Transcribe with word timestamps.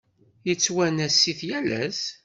Yettwanas-it 0.47 1.39
yal 1.47 1.69
ass. 1.83 2.01